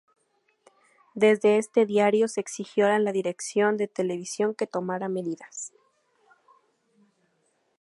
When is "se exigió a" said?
2.27-2.97